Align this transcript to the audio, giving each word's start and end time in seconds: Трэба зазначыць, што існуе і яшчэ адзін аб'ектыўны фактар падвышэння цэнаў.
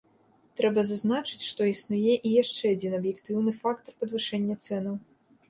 Трэба 0.59 0.83
зазначыць, 0.91 1.45
што 1.49 1.67
існуе 1.73 2.15
і 2.31 2.33
яшчэ 2.43 2.65
адзін 2.77 2.97
аб'ектыўны 3.01 3.55
фактар 3.61 3.93
падвышэння 4.03 4.59
цэнаў. 4.67 4.99